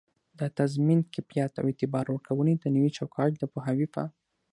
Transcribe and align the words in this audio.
د 0.39 0.41
تضمین 0.57 0.99
کیفیت 1.13 1.51
او 1.59 1.65
اعتبار 1.69 2.05
ورکووني 2.09 2.53
د 2.57 2.65
نوي 2.75 2.91
چوکات 2.97 3.31
د 3.37 3.43
پوهاوي 3.53 3.87
په 3.95 4.03